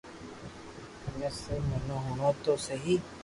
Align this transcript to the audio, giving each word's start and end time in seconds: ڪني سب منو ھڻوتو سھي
ڪني 1.01 1.29
سب 1.41 1.59
منو 1.69 1.97
ھڻوتو 2.07 2.53
سھي 2.65 2.95